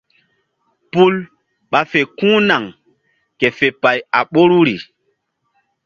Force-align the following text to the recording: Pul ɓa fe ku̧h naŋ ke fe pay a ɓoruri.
Pul 0.91 1.15
ɓa 1.71 1.79
fe 1.91 1.99
ku̧h 2.17 2.37
naŋ 2.49 2.63
ke 3.39 3.47
fe 3.57 3.67
pay 3.81 3.97
a 4.17 4.19
ɓoruri. 4.31 4.75